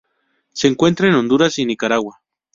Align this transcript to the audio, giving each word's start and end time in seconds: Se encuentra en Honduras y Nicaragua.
Se 0.51 0.67
encuentra 0.67 1.09
en 1.09 1.13
Honduras 1.13 1.59
y 1.59 1.65
Nicaragua. 1.67 2.23